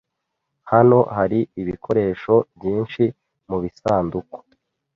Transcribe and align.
Hano 0.71 0.97
hari 1.15 1.39
ibikoresho 1.61 2.33
byinshi 2.55 3.03
mubisanduku. 3.49 4.37